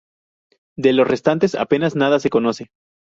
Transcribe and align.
De 0.75 0.93
los 0.93 1.07
restantes 1.07 1.53
apenas 1.53 1.95
nada 1.95 2.19
se 2.19 2.31
conoce. 2.31 2.71